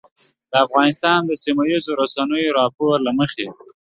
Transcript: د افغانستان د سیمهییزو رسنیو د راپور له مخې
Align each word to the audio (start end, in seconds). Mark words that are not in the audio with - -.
د 0.51 0.53
افغانستان 0.65 1.19
د 1.25 1.31
سیمهییزو 1.43 1.91
رسنیو 2.01 2.51
د 2.53 2.55
راپور 2.59 2.95
له 3.07 3.11
مخې 3.19 3.45